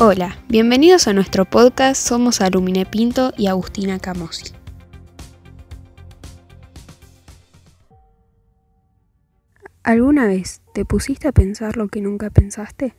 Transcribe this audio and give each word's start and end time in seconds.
Hola, 0.00 0.38
bienvenidos 0.48 1.08
a 1.08 1.12
nuestro 1.12 1.44
podcast. 1.44 2.00
Somos 2.00 2.40
Alumine 2.40 2.86
Pinto 2.86 3.32
y 3.36 3.48
Agustina 3.48 3.98
Camosi. 3.98 4.52
¿Alguna 9.82 10.28
vez 10.28 10.62
te 10.72 10.84
pusiste 10.84 11.26
a 11.26 11.32
pensar 11.32 11.76
lo 11.76 11.88
que 11.88 12.00
nunca 12.00 12.30
pensaste? 12.30 12.94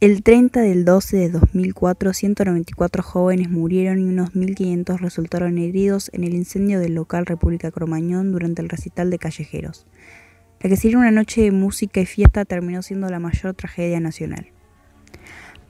El 0.00 0.24
30 0.24 0.60
del 0.60 0.84
12 0.84 1.18
de 1.18 1.30
2004, 1.30 2.12
194 2.12 3.04
jóvenes 3.04 3.48
murieron 3.48 4.00
y 4.00 4.06
unos 4.06 4.32
1.500 4.32 4.98
resultaron 4.98 5.58
heridos 5.58 6.10
en 6.12 6.24
el 6.24 6.34
incendio 6.34 6.80
del 6.80 6.96
local 6.96 7.26
República 7.26 7.70
Cromañón 7.70 8.32
durante 8.32 8.60
el 8.60 8.68
recital 8.68 9.08
de 9.08 9.20
callejeros. 9.20 9.86
La 10.58 10.68
que 10.68 10.76
sería 10.76 10.98
una 10.98 11.12
noche 11.12 11.42
de 11.42 11.52
música 11.52 12.00
y 12.00 12.06
fiesta 12.06 12.44
terminó 12.44 12.82
siendo 12.82 13.08
la 13.08 13.20
mayor 13.20 13.54
tragedia 13.54 14.00
nacional. 14.00 14.53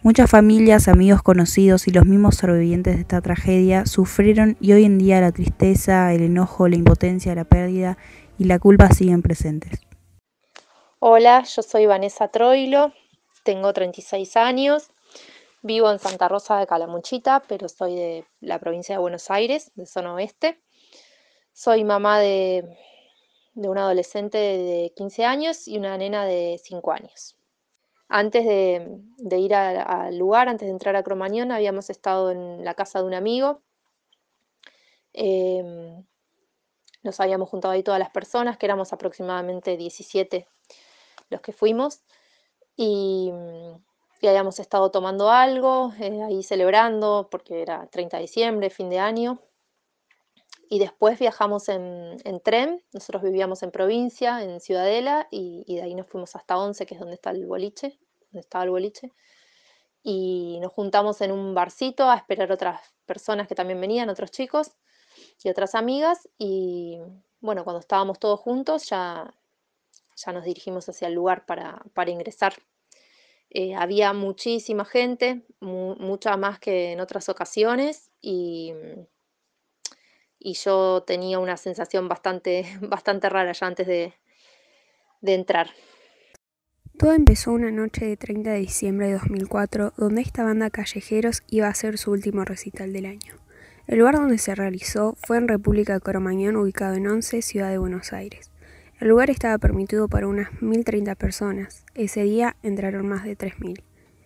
Muchas 0.05 0.31
familias, 0.31 0.87
amigos 0.89 1.23
conocidos 1.23 1.89
y 1.89 1.91
los 1.91 2.05
mismos 2.05 2.35
sobrevivientes 2.35 2.97
de 2.97 3.01
esta 3.01 3.23
tragedia 3.23 3.87
sufrieron 3.87 4.59
y 4.61 4.75
hoy 4.75 4.85
en 4.85 4.99
día 4.99 5.19
la 5.23 5.33
tristeza, 5.33 6.13
el 6.13 6.21
enojo, 6.21 6.69
la 6.69 6.77
impotencia, 6.77 7.35
la 7.35 7.47
pérdida 7.47 7.97
y 8.37 8.45
la 8.45 8.59
culpa 8.59 8.91
siguen 8.91 9.23
presentes. 9.23 9.81
Hola, 10.99 11.43
yo 11.45 11.63
soy 11.63 11.87
Vanessa 11.87 12.29
Troilo, 12.29 12.93
tengo 13.45 13.73
36 13.73 14.37
años, 14.37 14.91
vivo 15.63 15.91
en 15.91 15.99
Santa 15.99 16.29
Rosa 16.29 16.59
de 16.59 16.67
Calamuchita, 16.67 17.43
pero 17.49 17.71
soy 17.71 17.95
de 17.95 18.27
la 18.43 18.59
provincia 18.59 18.97
de 18.97 19.01
Buenos 19.01 19.31
Aires, 19.31 19.73
de 19.75 19.87
zona 19.87 20.13
oeste. 20.13 20.61
Soy 21.55 21.83
mamá 21.83 22.21
de, 22.21 22.77
de 23.55 23.69
un 23.71 23.79
adolescente 23.79 24.37
de 24.37 24.93
15 24.95 25.25
años 25.25 25.67
y 25.67 25.79
una 25.79 25.97
nena 25.97 26.27
de 26.27 26.61
5 26.63 26.93
años. 26.93 27.39
Antes 28.17 28.45
de, 28.45 29.39
ir 29.41 29.57
al 29.57 30.17
lugar, 30.17 30.49
antes 30.49 30.67
de 30.69 30.71
entrar 30.73 30.95
a 30.95 31.03
Cromañón, 31.03 31.51
habíamos 31.51 31.91
estado 31.91 32.31
en 32.31 32.65
la 32.65 32.75
casa 32.75 33.01
de 33.01 33.07
un 33.07 33.15
amigo. 33.15 33.61
Em, 35.13 36.05
nos 37.03 37.19
habíamos 37.19 37.49
juntado 37.49 37.75
ahí 37.75 37.83
todas 37.83 37.99
las 37.99 38.11
personas, 38.11 38.57
que 38.57 38.67
éramos 38.67 38.93
aproximadamente 38.93 39.77
17 39.77 40.47
los 41.29 41.41
que 41.41 41.53
fuimos. 41.53 42.05
Y, 42.77 43.33
habíamos 44.23 44.61
estado 44.61 44.93
tomando 44.93 45.29
algo, 45.31 45.93
eh, 45.99 46.23
ahí 46.23 46.45
celebrando, 46.45 47.27
porque 47.33 47.63
era 47.63 47.89
30 47.89 48.19
de 48.19 48.23
diciembre, 48.23 48.71
fin 48.71 48.91
de 48.91 49.01
año. 49.01 49.41
Y 50.69 50.79
después 50.79 51.19
viajamos 51.19 51.69
en, 51.69 52.41
tren, 52.43 52.83
nosotros 52.93 53.23
vivíamos 53.23 53.63
en 53.63 53.71
provincia, 53.71 54.43
en 54.43 54.61
Ciudadela, 54.61 55.29
y, 55.31 55.65
de 55.75 55.83
ahí 55.83 55.95
nos 55.95 56.07
fuimos 56.07 56.35
hasta 56.37 56.59
Once, 56.59 56.87
que 56.87 56.95
es 56.95 57.01
donde 57.01 57.15
está 57.15 57.31
el 57.31 57.47
boliche, 57.47 57.99
donde 58.31 58.41
estaba 58.41 58.65
el 58.65 58.71
boliche. 58.71 59.13
Y 60.03 60.59
nos 60.61 60.73
juntamos 60.73 61.21
en 61.21 61.33
un 61.33 61.55
barcito 61.55 62.11
a 62.11 62.17
esperar 62.17 62.53
otras 62.53 62.81
personas 63.07 63.49
que 63.49 63.55
también 63.55 63.81
venían, 63.81 64.09
otros 64.09 64.31
chicos 64.31 64.73
y 65.43 65.49
otras 65.49 65.75
amigas. 65.75 66.29
Y 66.39 66.99
bueno, 67.41 67.65
cuando 67.65 67.81
estábamos 67.81 68.19
todos 68.19 68.41
juntos 68.41 68.89
ya, 68.89 69.35
ya 70.17 70.33
nos 70.33 70.45
dirigimos 70.45 70.89
hacia 70.89 71.09
el 71.09 71.15
lugar 71.15 71.47
para, 71.47 72.11
ingresar. 72.11 72.55
Eh, 73.51 73.75
había 73.75 74.13
muchísima 74.13 74.85
gente, 74.85 75.43
mucha 75.61 76.37
más 76.37 76.59
que 76.59 76.93
en 76.93 77.01
otras 77.01 77.29
ocasiones, 77.29 78.11
y, 78.21 78.73
y 80.45 80.53
yo 80.53 81.03
tenía 81.07 81.39
una 81.39 81.57
sensación 81.57 82.07
bastante, 82.07 82.67
bastante 82.83 83.29
rara 83.29 83.53
ya 83.53 83.67
antes 83.67 83.87
de, 83.87 84.13
entrar. 85.23 85.71
Todo 86.99 87.13
empezó 87.13 87.51
una 87.51 87.71
noche 87.71 88.05
de 88.05 88.17
30 88.19 88.51
de 88.51 88.59
diciembre 88.59 89.07
de 89.07 89.15
2004, 89.15 89.95
donde 89.97 90.21
esta 90.21 90.45
banda 90.45 90.69
Callejeros 90.69 91.43
iba 91.49 91.67
a 91.67 91.71
hacer 91.71 91.97
su 91.97 92.13
último 92.13 92.45
recital 92.45 92.93
del 92.93 93.07
año. 93.07 93.41
El 93.87 93.99
lugar 93.99 94.17
donde 94.17 94.37
se 94.37 94.55
realizó 94.55 95.17
fue 95.27 95.39
en 95.39 95.49
República 95.49 95.99
Cromañón, 95.99 96.57
ubicado 96.57 96.95
en 96.95 97.07
Once, 97.07 97.41
Ciudad 97.41 97.71
de 97.71 97.79
Buenos 97.79 98.13
Aires. 98.13 98.51
El 99.01 99.09
lugar 99.09 99.31
estaba 99.31 99.57
permitido 99.57 100.09
para 100.09 100.29
unas 100.29 100.51
1.030 100.61 101.17
personas. 101.17 101.85
Ese 101.95 102.23
día 102.23 102.57
entraron 102.63 103.09
más 103.09 103.25
de 103.25 103.37
3.000. 103.37 103.83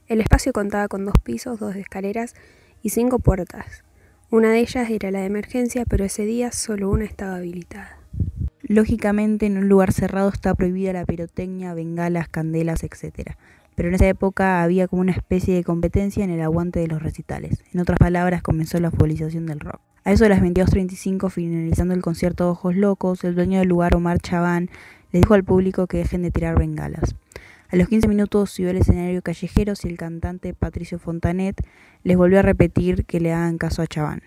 El 0.09 0.21
espacio 0.21 0.53
contaba 0.53 0.89
con 0.89 1.05
dos 1.05 1.15
pisos, 1.23 1.61
dos 1.61 1.77
escaleras 1.77 2.35
y 2.83 2.91
cinco 2.91 3.21
puertas. 3.21 3.85
Una 4.31 4.51
de 4.51 4.59
ellas 4.61 4.91
era 4.91 5.11
la 5.11 5.21
de 5.21 5.25
emergencia, 5.25 5.87
pero 5.89 6.05
ese 6.05 6.27
día 6.27 6.53
solo 6.53 6.91
una 6.91 7.07
estaba 7.07 7.37
habilitada. 7.37 7.97
Lógicamente, 8.61 9.47
en 9.47 9.57
un 9.57 9.71
lugar 9.71 9.91
cerrado 9.91 10.29
está 10.29 10.55
prohibida 10.55 10.93
la 10.93 11.07
pirotecnia, 11.07 11.73
bengalas, 11.73 12.29
candelas, 12.29 12.85
etc. 12.85 13.37
Pero 13.75 13.89
en 13.89 13.95
esa 13.95 14.07
época 14.07 14.63
había 14.63 14.87
como 14.87 15.01
una 15.01 15.13
especie 15.13 15.55
de 15.55 15.65
competencia 15.65 16.25
en 16.25 16.31
el 16.31 16.43
aguante 16.43 16.79
de 16.79 16.89
los 16.89 17.03
recitales. 17.03 17.65
En 17.73 17.81
otras 17.81 17.99
palabras, 17.99 18.43
comenzó 18.43 18.79
la 18.81 18.91
futbolización 18.91 19.47
del 19.47 19.61
rock. 19.61 19.81
A 20.05 20.13
eso 20.13 20.25
de 20.25 20.31
las 20.31 20.43
22.35, 20.43 21.31
finalizando 21.31 21.95
el 21.95 22.03
concierto 22.03 22.51
Ojos 22.51 22.77
Locos, 22.77 23.25
el 23.25 23.35
dueño 23.35 23.61
del 23.61 23.69
lugar, 23.69 23.97
Omar 23.97 24.19
Chaván, 24.21 24.69
le 25.11 25.21
dijo 25.21 25.33
al 25.33 25.45
público 25.45 25.87
que 25.87 25.97
dejen 25.97 26.21
de 26.21 26.31
tirar 26.31 26.59
bengalas. 26.59 27.15
A 27.71 27.77
los 27.77 27.89
15 27.89 28.09
minutos 28.09 28.51
subió 28.51 28.71
el 28.71 28.79
escenario 28.79 29.21
Callejeros 29.21 29.85
y 29.85 29.89
el 29.89 29.99
cantante 29.99 30.55
Patricio 30.55 30.99
Fontanet 30.99 31.61
les 32.03 32.17
volvió 32.17 32.39
a 32.39 32.43
repetir 32.43 33.05
que 33.05 33.21
le 33.21 33.35
hagan 33.35 33.59
caso 33.59 33.83
a 33.83 33.87
Chaván. 33.87 34.23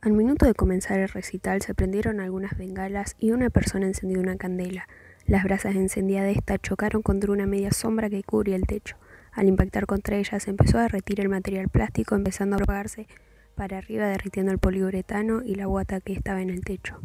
Al 0.00 0.12
minuto 0.12 0.46
de 0.46 0.54
comenzar 0.54 1.00
el 1.00 1.08
recital 1.08 1.60
se 1.62 1.74
prendieron 1.74 2.20
algunas 2.20 2.56
bengalas 2.56 3.16
y 3.18 3.32
una 3.32 3.50
persona 3.50 3.86
encendió 3.86 4.20
una 4.20 4.36
candela. 4.36 4.86
Las 5.26 5.42
brasas 5.42 5.74
encendidas 5.74 6.22
de 6.22 6.32
esta 6.32 6.56
chocaron 6.58 7.02
contra 7.02 7.32
una 7.32 7.46
media 7.46 7.72
sombra 7.72 8.08
que 8.08 8.22
cubría 8.22 8.54
el 8.54 8.68
techo. 8.68 8.96
Al 9.32 9.48
impactar 9.48 9.86
contra 9.86 10.16
ella 10.16 10.38
se 10.38 10.50
empezó 10.50 10.78
a 10.78 10.82
derretir 10.82 11.18
el 11.18 11.28
material 11.28 11.68
plástico 11.68 12.14
empezando 12.14 12.54
a 12.54 12.62
apagarse 12.62 13.08
para 13.56 13.78
arriba 13.78 14.06
derritiendo 14.06 14.52
el 14.52 14.58
poliuretano 14.60 15.42
y 15.42 15.56
la 15.56 15.66
guata 15.66 16.00
que 16.00 16.12
estaba 16.12 16.42
en 16.42 16.50
el 16.50 16.64
techo. 16.64 17.00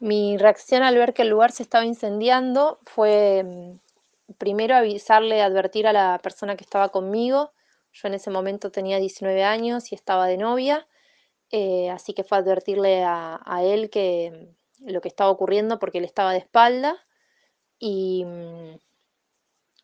Mi 0.00 0.36
reacción 0.36 0.82
al 0.82 0.96
ver 0.96 1.14
que 1.14 1.22
el 1.22 1.30
lugar 1.30 1.52
se 1.52 1.62
estaba 1.62 1.86
incendiando 1.86 2.80
fue 2.84 3.42
mm, 3.42 3.83
primero 4.38 4.74
avisarle, 4.74 5.42
advertir 5.42 5.86
a 5.86 5.92
la 5.92 6.18
persona 6.22 6.56
que 6.56 6.64
estaba 6.64 6.90
conmigo. 6.90 7.52
Yo 7.92 8.08
en 8.08 8.14
ese 8.14 8.30
momento 8.30 8.70
tenía 8.70 8.98
19 8.98 9.44
años 9.44 9.92
y 9.92 9.94
estaba 9.94 10.26
de 10.26 10.36
novia, 10.36 10.86
eh, 11.50 11.90
así 11.90 12.14
que 12.14 12.24
fue 12.24 12.38
advertirle 12.38 13.04
a, 13.04 13.60
él 13.62 13.90
que 13.90 14.54
mm, 14.80 14.90
lo 14.90 15.00
que 15.00 15.08
estaba 15.08 15.30
ocurriendo 15.30 15.78
porque 15.78 15.98
él 15.98 16.04
estaba 16.04 16.32
de 16.32 16.38
espalda 16.38 16.96
y 17.78 18.24
mm, 18.24 18.78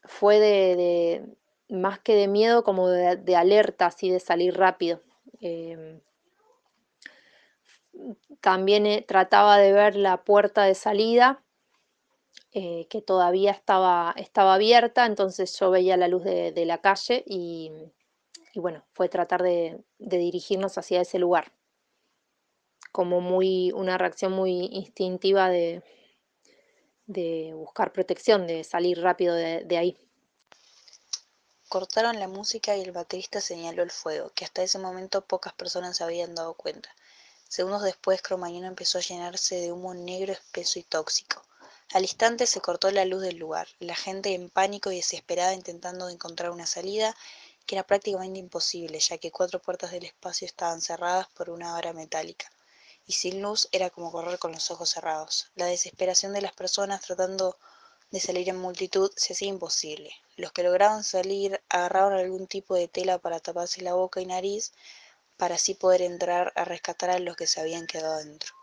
fue 0.04 0.40
de, 0.40 1.24
más 1.68 2.00
que 2.00 2.14
de 2.14 2.28
miedo 2.28 2.64
como 2.64 2.88
de, 2.88 3.36
alerta, 3.36 3.86
así 3.86 4.10
de 4.10 4.20
salir 4.20 4.56
rápido. 4.56 5.00
Em, 5.40 6.00
también 8.40 8.86
eh, 8.86 9.04
trataba 9.06 9.58
de 9.58 9.72
ver 9.72 9.94
la 9.96 10.24
puerta 10.24 10.64
de 10.64 10.74
salida 10.74 11.42
eh, 12.52 12.88
que 12.90 13.00
todavía 13.00 13.52
estaba, 13.52 14.12
estaba 14.16 14.54
abierta, 14.54 15.06
entonces 15.06 15.56
yo 15.58 15.70
veía 15.70 15.96
la 15.96 16.08
luz 16.08 16.24
de, 16.24 16.64
la 16.66 16.78
calle 16.78 17.22
y, 17.24 17.70
bueno, 18.56 18.84
fue 18.92 19.08
tratar 19.08 19.42
de, 19.42 19.84
dirigirnos 19.98 20.76
hacia 20.76 21.00
ese 21.00 21.20
lugar, 21.20 21.52
como 22.90 23.20
muy, 23.20 23.70
una 23.70 23.98
reacción 23.98 24.32
muy 24.32 24.68
instintiva 24.72 25.48
de, 25.48 25.84
de 27.06 27.52
buscar 27.54 27.92
protección, 27.92 28.48
de 28.48 28.64
salir 28.64 29.00
rápido 29.00 29.34
de, 29.34 29.78
ahí. 29.78 29.96
Cortaron 31.68 32.18
la 32.18 32.26
música 32.26 32.76
y 32.76 32.82
el 32.82 32.90
baterista 32.90 33.40
señaló 33.40 33.84
el 33.84 33.92
fuego, 33.92 34.30
que 34.34 34.44
hasta 34.44 34.62
ese 34.62 34.80
momento 34.80 35.24
pocas 35.24 35.52
personas 35.52 35.96
se 35.96 36.02
habían 36.04 36.34
dado 36.34 36.54
cuenta. 36.54 36.88
Segundos 37.48 37.82
después, 37.82 38.22
Cromañón 38.22 38.64
empezó 38.64 38.98
a 38.98 39.02
llenarse 39.02 39.56
de 39.56 39.72
humo 39.72 39.94
negro 39.94 40.32
espeso 40.32 40.80
y 40.80 40.82
tóxico. 40.82 41.42
Al 41.92 42.02
instante 42.02 42.46
se 42.46 42.60
cortó 42.60 42.90
la 42.92 43.04
luz 43.04 43.20
del 43.20 43.38
lugar, 43.38 43.66
la 43.80 43.96
gente 43.96 44.32
en 44.32 44.48
pánico 44.48 44.92
y 44.92 44.96
desesperada 44.96 45.54
intentando 45.54 46.08
encontrar 46.08 46.52
una 46.52 46.66
salida 46.66 47.16
que 47.66 47.74
era 47.74 47.84
prácticamente 47.84 48.38
imposible, 48.38 49.00
ya 49.00 49.18
que 49.18 49.32
cuatro 49.32 49.60
puertas 49.60 49.90
del 49.90 50.04
espacio 50.04 50.46
estaban 50.46 50.80
cerradas 50.80 51.26
por 51.34 51.50
una 51.50 51.72
vara 51.72 51.92
metálica, 51.92 52.48
y 53.08 53.12
sin 53.14 53.42
luz 53.42 53.68
era 53.72 53.90
como 53.90 54.12
correr 54.12 54.38
con 54.38 54.52
los 54.52 54.70
ojos 54.70 54.90
cerrados. 54.90 55.50
La 55.56 55.66
desesperación 55.66 56.32
de 56.32 56.42
las 56.42 56.52
personas 56.52 57.00
tratando 57.00 57.56
de 58.12 58.20
salir 58.20 58.48
en 58.48 58.56
multitud 58.56 59.10
se 59.16 59.32
hacía 59.32 59.48
imposible. 59.48 60.12
Los 60.36 60.52
que 60.52 60.62
lograban 60.62 61.02
salir 61.02 61.60
agarraban 61.68 62.12
algún 62.12 62.46
tipo 62.46 62.76
de 62.76 62.86
tela 62.86 63.18
para 63.18 63.40
taparse 63.40 63.82
la 63.82 63.94
boca 63.94 64.20
y 64.20 64.26
nariz 64.26 64.72
para 65.36 65.56
así 65.56 65.74
poder 65.74 66.02
entrar 66.02 66.52
a 66.54 66.64
rescatar 66.64 67.10
a 67.10 67.18
los 67.18 67.36
que 67.36 67.48
se 67.48 67.60
habían 67.60 67.86
quedado 67.86 68.18
dentro. 68.18 68.54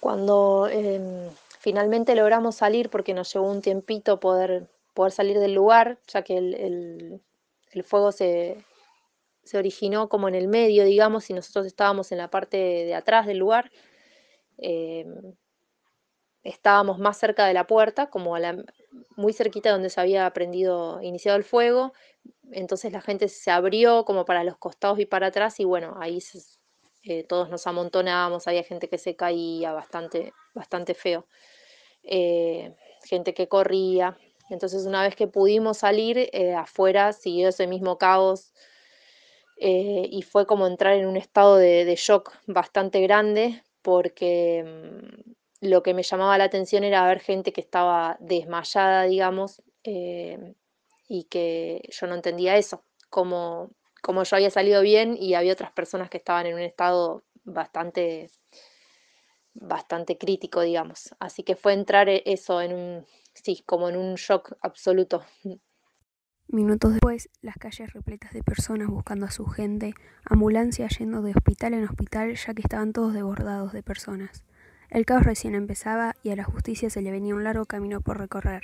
Cuando 0.00 0.68
em, 0.68 1.30
Finalmente 1.60 2.14
logramos 2.14 2.54
salir 2.54 2.88
porque 2.88 3.12
nos 3.12 3.30
llevó 3.34 3.50
un 3.50 3.60
tiempito 3.60 4.18
poder, 4.18 4.70
poder 4.94 5.12
salir 5.12 5.38
del 5.38 5.52
lugar, 5.52 5.98
ya 6.08 6.22
que 6.22 6.38
el, 6.38 7.84
fuego 7.84 8.12
se, 8.12 8.64
originó 9.52 10.08
como 10.08 10.26
en 10.30 10.34
el 10.36 10.48
medio, 10.48 10.86
digamos, 10.86 11.28
y 11.28 11.34
nosotros 11.34 11.66
estábamos 11.66 12.12
en 12.12 12.18
la 12.18 12.30
parte 12.30 12.56
de 12.56 12.94
atrás 12.94 13.26
del 13.26 13.36
lugar. 13.36 13.70
Eh, 14.56 15.04
estábamos 16.44 16.98
más 16.98 17.18
cerca 17.18 17.44
de 17.44 17.52
la 17.52 17.66
puerta, 17.66 18.08
como 18.08 18.34
a 18.34 18.40
la, 18.40 18.64
muy 19.16 19.34
cerquita 19.34 19.70
donde 19.70 19.90
se 19.90 20.00
había 20.00 20.30
prendido, 20.30 21.02
iniciado 21.02 21.36
el 21.36 21.44
fuego. 21.44 21.92
entonces 22.52 22.90
la 22.90 23.02
gente 23.02 23.28
se 23.28 23.50
abrió 23.50 24.06
como 24.06 24.24
para 24.24 24.44
los 24.44 24.56
costados 24.56 24.98
y 24.98 25.04
para 25.04 25.26
atrás 25.26 25.60
y 25.60 25.64
bueno, 25.64 25.94
ahí 26.00 26.22
eh, 27.02 27.24
todos 27.24 27.48
nos 27.50 27.66
amontonábamos, 27.66 28.46
había 28.48 28.62
gente 28.62 28.88
que 28.88 28.98
se 28.98 29.16
caía 29.16 29.72
bastante, 29.72 30.32
bastante 30.54 30.94
feo, 30.94 31.26
eh, 32.02 32.74
gente 33.04 33.34
que 33.34 33.48
corría. 33.48 34.18
Entonces 34.50 34.84
una 34.86 35.02
vez 35.02 35.14
que 35.16 35.28
pudimos 35.28 35.78
salir, 35.78 36.28
afuera 36.56 37.12
siguió 37.12 37.48
ese 37.48 37.66
mismo 37.66 37.98
caos 37.98 38.52
y 39.56 40.22
fue 40.22 40.46
como 40.46 40.66
entrar 40.66 40.94
en 40.94 41.06
un 41.06 41.16
estado 41.16 41.56
de, 41.56 41.94
shock 41.96 42.32
bastante 42.46 43.00
grande 43.00 43.62
porque 43.82 44.64
mm, 44.64 45.30
lo 45.60 45.82
que 45.82 45.94
me 45.94 46.02
llamaba 46.02 46.38
la 46.38 46.44
atención 46.44 46.84
era 46.84 47.06
ver 47.06 47.20
gente 47.20 47.52
que 47.52 47.60
estaba 47.60 48.16
desmayada, 48.20 49.04
digamos, 49.04 49.62
eh, 49.84 50.54
y 51.08 51.24
que 51.24 51.82
yo 51.90 52.06
no 52.06 52.14
entendía 52.14 52.56
eso, 52.56 52.84
como, 53.10 53.70
como 54.02 54.24
yo 54.24 54.36
había 54.36 54.50
salido 54.50 54.82
bien 54.82 55.16
y 55.18 55.34
había 55.34 55.52
otras 55.52 55.72
personas 55.72 56.10
que 56.10 56.18
estaban 56.18 56.46
en 56.46 56.54
un 56.54 56.60
estado 56.60 57.24
bastante, 57.44 58.30
bastante 59.54 60.18
crítico, 60.18 60.60
digamos. 60.62 61.14
Así 61.18 61.42
que 61.42 61.56
fue 61.56 61.72
entrar 61.72 62.08
e, 62.08 62.22
eso 62.26 62.60
en 62.60 62.72
un, 62.72 63.06
sí, 63.34 63.62
como 63.66 63.88
en 63.88 63.96
un 63.96 64.14
shock 64.14 64.52
absoluto. 64.60 65.24
Minutos 66.48 66.92
después, 66.94 67.28
las 67.42 67.54
calles 67.56 67.92
repletas 67.92 68.32
de 68.32 68.42
personas 68.42 68.88
buscando 68.88 69.26
a 69.26 69.30
su 69.30 69.46
gente, 69.46 69.94
ambulancias 70.24 70.98
yendo 70.98 71.22
de 71.22 71.30
hospital 71.30 71.74
en 71.74 71.84
hospital 71.84 72.34
ya 72.34 72.54
que 72.54 72.62
estaban 72.62 72.92
todos 72.92 73.14
desbordados 73.14 73.72
de 73.72 73.84
personas. 73.84 74.42
El 74.90 75.06
caos 75.06 75.22
recién 75.22 75.54
empezaba 75.54 76.16
y 76.24 76.30
a 76.30 76.36
la 76.36 76.42
justicia 76.42 76.90
se 76.90 77.02
le 77.02 77.12
venía 77.12 77.36
un 77.36 77.44
largo 77.44 77.66
camino 77.66 78.00
por 78.00 78.18
recorrer, 78.18 78.62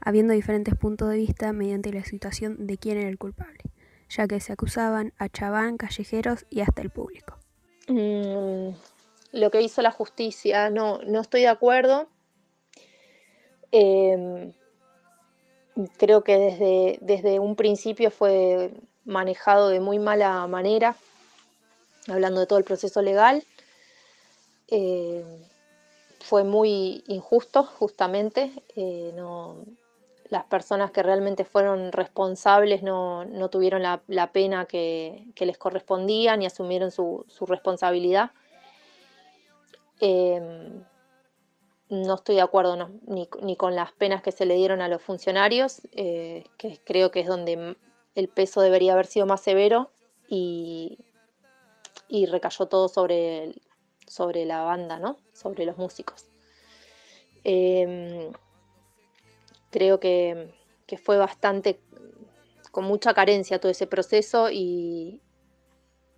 habiendo 0.00 0.32
diferentes 0.32 0.74
puntos 0.74 1.10
de 1.10 1.16
vista 1.16 1.52
mediante 1.52 1.92
la 1.92 2.04
situación 2.04 2.66
de 2.66 2.76
quién 2.76 2.98
era 2.98 3.08
el 3.08 3.18
culpable, 3.18 3.60
ya 4.12 4.26
que 4.26 4.40
se 4.40 4.52
acusaban 4.52 5.12
a 5.18 5.28
Chabán, 5.28 5.76
callejeros 5.76 6.44
y 6.50 6.60
hasta 6.60 6.82
el 6.82 6.90
público. 6.90 7.38
Mm, 7.88 8.74
lo 9.32 9.50
que 9.50 9.62
hizo 9.62 9.82
la 9.82 9.90
justicia, 9.90 10.70
no, 10.70 10.98
no 11.02 11.20
estoy 11.20 11.42
de 11.42 11.48
acuerdo. 11.48 12.08
Em, 13.70 14.52
creo 15.96 16.22
que 16.22 16.36
desde, 16.36 16.98
desde 17.00 17.38
un 17.38 17.56
principio 17.56 18.10
fue 18.10 18.74
manejado 19.04 19.70
de 19.70 19.80
muy 19.80 19.98
mala 19.98 20.46
manera, 20.46 20.96
hablando 22.08 22.40
de 22.40 22.46
todo 22.46 22.58
el 22.58 22.64
proceso 22.64 23.00
legal. 23.00 23.42
Em, 24.68 25.24
fue 26.20 26.44
muy 26.44 27.02
injusto, 27.08 27.64
justamente. 27.64 28.52
Eh, 28.76 29.12
no, 29.14 29.64
las 30.32 30.44
personas 30.44 30.90
que 30.92 31.02
realmente 31.02 31.44
fueron 31.44 31.92
responsables 31.92 32.82
no, 32.82 33.26
tuvieron 33.50 33.82
la, 33.82 34.32
pena 34.32 34.64
que, 34.64 35.26
les 35.36 35.58
correspondía 35.58 36.38
ni 36.38 36.46
asumieron 36.46 36.90
su, 36.90 37.26
responsabilidad. 37.46 38.30
Em, 40.00 40.82
no 41.90 42.14
estoy 42.14 42.36
de 42.36 42.40
acuerdo 42.40 42.88
ni, 43.06 43.56
con 43.56 43.76
las 43.76 43.92
penas 43.92 44.22
que 44.22 44.32
se 44.32 44.46
le 44.46 44.54
dieron 44.54 44.80
a 44.80 44.88
los 44.88 45.02
funcionarios, 45.02 45.82
eh, 45.92 46.44
que 46.56 46.80
creo 46.82 47.10
que 47.10 47.20
es 47.20 47.26
donde 47.26 47.76
el 48.14 48.28
peso 48.28 48.62
debería 48.62 48.94
haber 48.94 49.04
sido 49.04 49.26
más 49.26 49.42
severo 49.42 49.90
y, 50.30 50.98
y 52.08 52.24
recayó 52.24 52.68
todo 52.68 52.88
sobre, 52.88 53.52
sobre 54.06 54.46
la 54.46 54.62
banda, 54.62 54.98
¿no? 54.98 55.18
sobre 55.34 55.66
los 55.66 55.76
músicos. 55.76 56.24
Em, 57.44 58.32
creo 59.72 59.98
que, 59.98 60.54
fue 61.02 61.16
bastante, 61.16 61.80
con 62.70 62.84
mucha 62.84 63.14
carencia 63.14 63.58
todo 63.58 63.72
ese 63.72 63.86
proceso 63.86 64.50
y, 64.50 65.22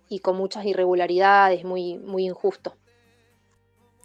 y 0.09 0.19
con 0.19 0.35
muchas 0.35 0.65
irregularidades, 0.65 1.63
muy, 1.63 1.97
muy 1.97 2.25
injusto. 2.25 2.75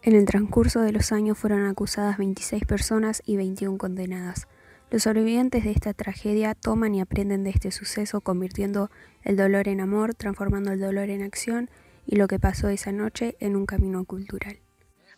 En 0.01 0.15
el 0.15 0.25
transcurso 0.25 0.79
de 0.79 0.93
los 0.93 1.11
años 1.11 1.37
fueron 1.37 1.67
acusadas 1.67 2.17
26 2.17 2.65
personas 2.65 3.21
y 3.25 3.35
21 3.35 3.77
condenadas. 3.77 4.47
Los 4.89 5.03
sobrevivientes 5.03 5.63
de 5.63 5.71
esta 5.71 5.93
tragedia 5.93 6.55
toman 6.55 6.95
y 6.95 7.01
aprenden 7.01 7.43
de 7.43 7.51
este 7.51 7.71
suceso, 7.71 8.21
convirtiendo 8.21 8.89
el 9.23 9.37
dolor 9.37 9.67
en 9.67 9.79
amor, 9.79 10.15
transformando 10.15 10.71
el 10.71 10.79
dolor 10.79 11.09
en 11.09 11.21
acción 11.21 11.69
y 12.07 12.15
lo 12.15 12.27
que 12.27 12.39
pasó 12.39 12.69
esa 12.69 12.91
noche 12.91 13.35
en 13.39 13.55
un 13.55 13.65
camino 13.65 14.03
cultural. 14.05 14.57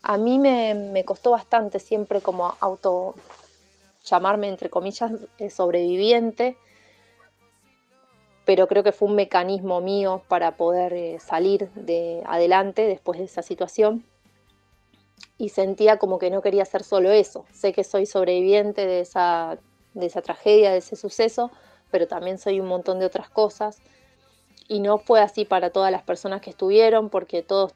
A 0.01 0.17
mí 0.17 0.37
me, 0.37 1.03
costó 1.05 1.31
bastante 1.31 1.79
siempre 1.79 2.19
como 2.19 2.55
auto 2.59 3.15
llamarme, 4.03 4.49
entre 4.49 4.69
comillas, 4.69 5.11
eh, 5.37 5.49
sobreviviente, 5.49 6.57
pero 8.45 8.67
creo 8.67 8.83
que 8.83 8.91
fue 8.91 9.07
un 9.07 9.15
mecanismo 9.15 9.81
mío 9.81 10.23
para 10.27 10.57
poder 10.57 10.93
eh, 10.93 11.19
salir 11.19 11.69
de 11.71 12.21
adelante 12.25 12.85
después 12.85 13.19
de 13.19 13.25
esa 13.25 13.41
situación. 13.41 14.05
Y 15.37 15.49
sentía 15.49 15.97
como 15.97 16.19
que 16.19 16.29
no 16.29 16.41
quería 16.41 16.63
hacer 16.63 16.83
solo 16.83 17.11
eso. 17.11 17.45
Sé 17.51 17.73
que 17.73 17.83
soy 17.83 18.05
sobreviviente 18.05 18.85
de 18.85 18.99
esa, 18.99 19.57
de 19.93 20.05
esa 20.05 20.21
tragedia, 20.21 20.71
de 20.71 20.79
ese 20.79 20.95
suceso, 20.95 21.51
pero 21.89 22.07
también 22.07 22.37
soy 22.37 22.59
un 22.59 22.67
montón 22.67 22.99
de 22.99 23.05
otras 23.05 23.29
cosas. 23.29 23.81
Y 24.67 24.79
no 24.79 24.97
fue 24.97 25.21
así 25.21 25.45
para 25.45 25.69
todas 25.69 25.91
las 25.91 26.03
personas 26.03 26.41
que 26.41 26.49
estuvieron, 26.49 27.09
porque 27.09 27.41
todos 27.41 27.73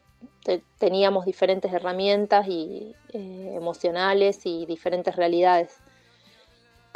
teníamos 0.78 1.26
diferentes 1.26 1.72
herramientas 1.74 2.48
y, 2.48 2.96
eh, 3.14 3.54
emocionales 3.56 4.46
y 4.46 4.66
diferentes 4.66 5.16
realidades. 5.16 5.78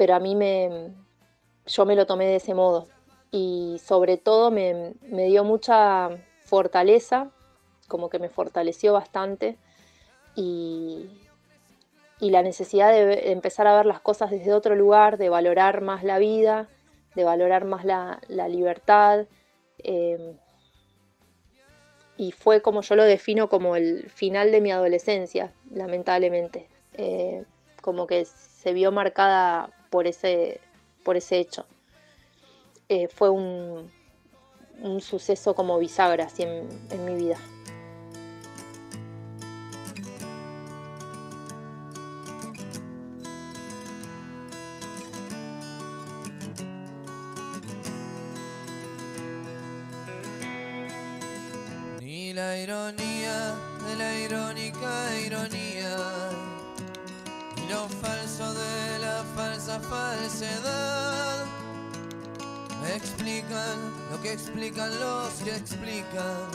Pero 0.02 0.16
a 0.16 0.20
mí 0.20 0.34
me, 0.34 0.96
yo 1.68 1.86
me 1.86 1.96
lo 1.96 2.08
tomé 2.08 2.26
de 2.26 2.38
ese 2.38 2.56
modo 2.56 2.88
y 3.30 3.80
sobre 3.86 4.18
todo 4.18 4.50
me, 4.50 4.96
dio 5.04 5.44
mucha 5.44 6.10
fortaleza, 6.40 7.30
como 7.88 8.10
que 8.10 8.18
me 8.18 8.28
fortaleció 8.28 8.94
bastante 8.94 9.60
y, 10.36 11.08
la 12.20 12.42
necesidad 12.42 12.92
de 12.92 13.32
empezar 13.32 13.68
a 13.68 13.76
ver 13.76 13.86
las 13.86 14.02
cosas 14.02 14.32
desde 14.32 14.56
otro 14.56 14.74
lugar, 14.74 15.20
de 15.20 15.30
valorar 15.30 15.82
más 15.82 16.04
la 16.04 16.18
vida, 16.18 16.68
de 17.14 17.24
valorar 17.24 17.66
más 17.66 17.86
la, 17.86 18.20
libertad. 18.28 19.28
Eh, 19.84 20.36
y 22.18 22.32
fue 22.32 22.64
como 22.64 22.82
yo 22.82 22.96
lo 22.96 23.04
defino 23.04 23.50
como 23.50 23.76
el 23.76 24.10
final 24.10 24.52
de 24.52 24.62
mi 24.62 24.72
adolescencia, 24.72 25.54
lamentablemente. 25.70 26.70
Eh, 26.94 27.46
como 27.84 28.08
que 28.08 28.26
se 28.26 28.74
vio 28.74 28.92
marcada 28.92 29.70
por 29.92 30.08
ese, 30.08 30.60
por 31.04 31.18
ese 31.18 31.38
hecho. 31.38 31.68
Eh, 32.90 33.08
fue 33.08 33.30
un, 33.30 33.92
un, 34.82 35.02
suceso 35.02 35.54
como 35.54 35.78
bisagra 35.78 36.26
así 36.26 36.42
en, 36.42 36.68
en 36.90 37.06
mi 37.06 37.14
vida. 37.16 37.38
la 52.34 52.58
ironía 52.58 53.56
de 53.86 53.96
la 53.98 54.20
irónica 54.20 55.20
ironía 55.26 56.41
lo 57.72 57.88
falso 57.88 58.54
de 58.54 59.00
la 59.00 59.24
falsa 59.36 59.80
falsedad. 59.80 61.46
Explican 62.96 63.78
lo 64.12 64.22
que 64.22 64.34
explican 64.34 64.92
los 65.00 65.34
que 65.44 65.56
explican 65.56 66.48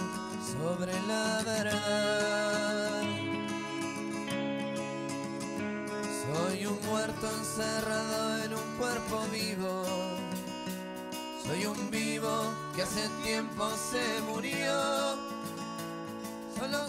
sobre 0.52 0.92
la 1.08 1.42
verdad. 1.42 3.02
Soy 6.26 6.66
un 6.66 6.78
muerto 6.86 7.26
encerrado 7.38 8.44
en 8.44 8.54
un 8.54 8.68
cuerpo 8.78 9.16
vivo. 9.32 9.84
Soy 11.46 11.64
un 11.64 11.90
vivo 11.90 12.36
que 12.74 12.82
hace 12.82 13.08
tiempo 13.24 13.64
se 13.90 14.20
murió. 14.30 15.16
Solo. 16.58 16.88